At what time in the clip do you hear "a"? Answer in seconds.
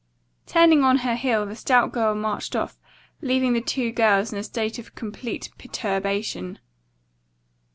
4.39-4.43